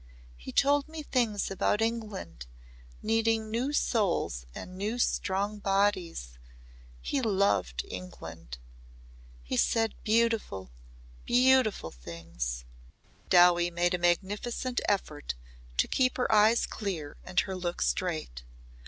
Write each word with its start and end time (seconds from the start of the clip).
He 0.35 0.51
told 0.51 0.87
me 0.87 1.03
things 1.03 1.51
about 1.51 1.79
England 1.79 2.47
needing 3.03 3.51
new 3.51 3.71
souls 3.71 4.47
and 4.55 4.75
new 4.75 4.97
strong 4.97 5.59
bodies 5.59 6.39
he 7.03 7.21
loved 7.21 7.85
England. 7.87 8.57
He 9.43 9.57
said 9.57 9.93
beautiful 10.03 10.71
beautiful 11.23 11.91
things." 11.91 12.65
Dowie 13.29 13.69
made 13.69 13.93
a 13.93 13.99
magnificent 13.99 14.81
effort 14.89 15.35
to 15.77 15.87
keep 15.87 16.17
her 16.17 16.31
eyes 16.33 16.65
clear 16.65 17.15
and 17.23 17.39
her 17.41 17.55
look 17.55 17.79
straight. 17.83 18.43